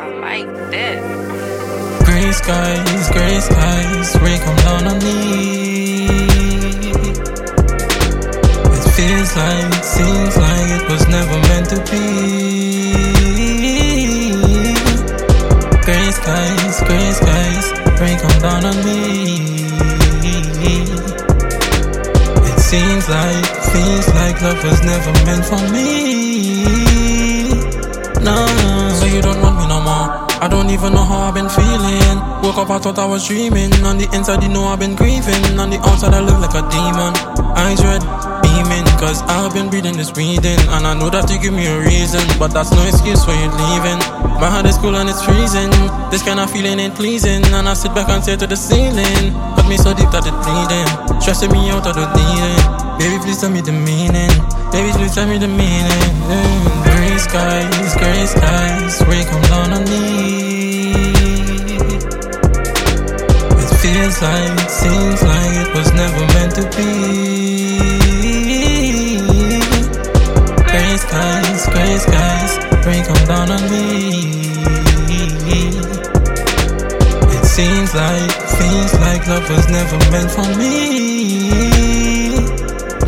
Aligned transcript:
Like 0.00 0.48
that. 0.72 0.98
Gray 2.06 2.32
skies, 2.32 3.10
gray 3.10 3.38
skies, 3.40 4.16
rain 4.22 4.40
come 4.40 4.56
down 4.56 4.86
on 4.88 4.98
me. 4.98 6.16
It 8.76 8.84
feels 8.96 9.36
like, 9.36 9.84
seems 9.84 10.36
like 10.36 10.70
it 10.78 10.84
was 10.90 11.06
never 11.08 11.38
meant 11.48 11.68
to 11.70 11.78
be. 11.90 12.04
Gray 15.84 16.10
skies, 16.18 16.80
gray 16.88 17.12
skies, 17.12 17.66
rain 18.00 18.18
come 18.20 18.38
down 18.40 18.64
on 18.64 18.76
me. 18.84 19.00
It 22.48 22.58
seems 22.58 23.06
like, 23.08 23.46
feels 23.72 24.08
like 24.14 24.40
love 24.40 24.64
was 24.64 24.82
never 24.82 25.12
meant 25.26 25.44
for 25.44 25.60
me. 25.74 26.19
I 30.40 30.48
don't 30.48 30.70
even 30.70 30.94
know 30.94 31.04
how 31.04 31.28
I've 31.28 31.34
been 31.34 31.48
feeling. 31.48 32.16
Woke 32.40 32.56
up, 32.56 32.70
I 32.70 32.78
thought 32.78 32.98
I 32.98 33.04
was 33.04 33.28
dreaming. 33.28 33.72
On 33.84 33.98
the 33.98 34.08
inside, 34.16 34.42
you 34.42 34.48
know 34.48 34.64
I've 34.64 34.80
been 34.80 34.96
grieving. 34.96 35.58
On 35.60 35.68
the 35.68 35.76
outside, 35.84 36.14
I 36.16 36.20
look 36.24 36.40
like 36.40 36.56
a 36.56 36.64
demon. 36.72 37.12
Eyes 37.60 37.84
red, 37.84 38.00
beaming. 38.40 38.88
Cause 38.96 39.20
I've 39.28 39.52
been 39.52 39.68
breathing 39.68 39.96
this 40.00 40.10
breathing. 40.10 40.56
And 40.72 40.88
I 40.88 40.96
know 40.96 41.10
that 41.10 41.28
you 41.28 41.36
give 41.36 41.52
me 41.52 41.68
a 41.68 41.76
reason. 41.84 42.24
But 42.40 42.56
that's 42.56 42.72
no 42.72 42.80
excuse 42.88 43.20
for 43.20 43.36
you 43.36 43.52
leaving. 43.52 44.00
My 44.40 44.48
heart 44.48 44.64
is 44.64 44.80
cool 44.80 44.96
and 44.96 45.12
it's 45.12 45.20
freezing. 45.20 45.68
This 46.08 46.24
kind 46.24 46.40
of 46.40 46.48
feeling 46.48 46.80
ain't 46.80 46.96
pleasing. 46.96 47.44
And 47.52 47.68
I 47.68 47.74
sit 47.76 47.92
back 47.92 48.08
and 48.08 48.24
stare 48.24 48.40
to 48.40 48.46
the 48.48 48.56
ceiling. 48.56 49.36
Cut 49.60 49.68
me 49.68 49.76
so 49.76 49.92
deep 49.92 50.08
that 50.16 50.24
it's 50.24 50.40
bleeding. 50.40 50.88
Stressing 51.20 51.52
me 51.52 51.68
out 51.68 51.84
of 51.84 51.92
the 51.92 52.08
dealing. 52.16 52.64
Baby, 52.96 53.20
please 53.20 53.40
tell 53.44 53.52
me 53.52 53.60
the 53.60 53.76
meaning. 53.76 54.32
Baby, 54.72 54.88
please 54.96 55.12
tell 55.12 55.28
me 55.28 55.36
the 55.36 55.48
meaning. 55.48 56.04
Mm, 56.28 56.64
Gray 56.84 57.16
skies, 57.16 57.92
gray 57.96 58.24
skies, 58.24 59.00
feels 63.82 64.20
like, 64.20 64.60
seems 64.68 65.22
like 65.22 65.56
it 65.56 65.74
was 65.74 65.88
never 65.94 66.24
meant 66.34 66.54
to 66.54 66.64
be. 66.76 66.92
Gray 70.68 70.96
skies, 71.04 71.62
gray 71.72 71.96
skies, 71.96 72.52
rain 72.86 73.02
come 73.08 73.24
down 73.26 73.50
on 73.50 73.62
me. 73.72 73.86
It 77.34 77.44
seems 77.56 77.94
like, 77.94 78.32
feels 78.58 78.92
like 79.00 79.26
love 79.26 79.48
was 79.48 79.66
never 79.68 79.98
meant 80.12 80.30
for 80.30 80.48
me. 80.60 80.74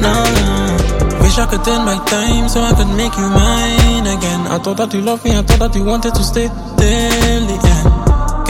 No, 0.00 0.14
wish 1.20 1.38
I 1.38 1.46
could 1.50 1.64
turn 1.64 1.84
back 1.84 2.06
time 2.06 2.48
so 2.48 2.60
I 2.62 2.72
could 2.72 2.92
make 2.96 3.14
you 3.18 3.28
mine 3.28 4.06
again. 4.06 4.46
I 4.46 4.58
thought 4.58 4.78
that 4.78 4.94
you 4.94 5.02
loved 5.02 5.24
me, 5.24 5.36
I 5.36 5.42
thought 5.42 5.58
that 5.58 5.74
you 5.76 5.84
wanted 5.84 6.14
to 6.14 6.22
stay 6.24 6.48
till 6.48 7.46
the 7.46 7.58
end. 7.62 8.01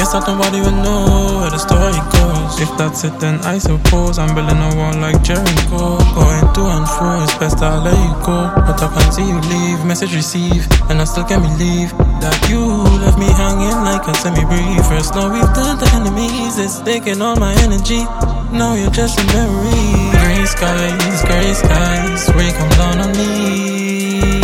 Guess 0.02 0.18
that 0.18 0.26
nobody 0.26 0.58
will 0.58 0.74
know 0.82 1.46
where 1.46 1.54
the 1.54 1.62
story 1.62 1.94
goes. 2.10 2.58
If 2.58 2.66
that's 2.74 3.06
it, 3.06 3.14
then 3.22 3.38
I 3.46 3.62
suppose 3.62 4.18
I'm 4.18 4.34
building 4.34 4.58
a 4.58 4.74
wall 4.74 4.90
like 4.98 5.22
Jericho. 5.22 5.94
Going 6.10 6.42
to 6.42 6.62
and 6.74 6.90
fro, 6.90 7.22
it's 7.22 7.38
best 7.38 7.62
I 7.62 7.78
let 7.78 7.94
you 7.94 8.10
go. 8.26 8.50
But 8.66 8.82
I 8.82 8.90
can't 8.90 9.14
see 9.14 9.22
you 9.22 9.38
leave, 9.38 9.86
message 9.86 10.10
receive, 10.10 10.66
and 10.90 10.98
I 10.98 11.06
still 11.06 11.22
can't 11.22 11.46
believe 11.46 11.94
that 12.18 12.34
you 12.50 12.66
left 12.98 13.14
me 13.14 13.30
hanging 13.30 13.78
like 13.86 14.02
a 14.10 14.14
semi. 14.18 14.42
First, 14.90 15.14
now 15.14 15.30
we've 15.30 15.46
turned 15.54 15.78
to 15.78 15.86
enemies, 15.94 16.58
it's 16.58 16.82
taking 16.82 17.22
all 17.22 17.38
my 17.38 17.54
energy. 17.62 18.02
Now 18.50 18.74
you're 18.74 18.90
just 18.90 19.22
a 19.22 19.24
memory. 19.30 19.86
Gray 20.18 20.42
skies, 20.50 21.22
gray 21.30 21.54
skies, 21.54 22.26
rain 22.34 22.50
come 22.58 22.74
down 22.74 23.06
on 23.06 23.10
me. 23.14 24.34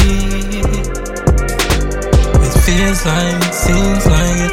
It 2.46 2.54
feels 2.62 3.02
like, 3.02 3.42
seems 3.50 4.06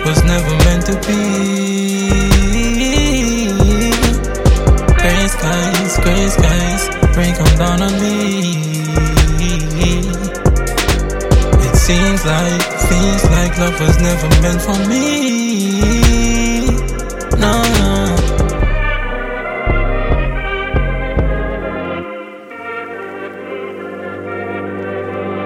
was 0.06 0.24
never 0.24 0.56
meant 0.66 0.86
to 0.86 0.94
be. 1.08 1.22
Gray 5.02 5.28
skies, 5.28 5.98
gray 6.04 6.28
skies, 6.30 6.84
rain 7.18 7.34
come 7.36 7.58
down 7.58 7.82
on 7.82 7.94
me. 8.00 8.56
It 11.66 11.76
seems 11.76 12.26
like, 12.26 12.64
feels 12.88 13.24
like 13.32 13.58
love 13.58 13.80
was 13.80 13.98
never 14.00 14.30
meant 14.42 14.62
for 14.62 14.78
me. 14.90 15.45